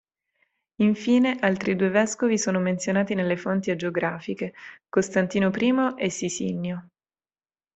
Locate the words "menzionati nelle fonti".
2.57-3.69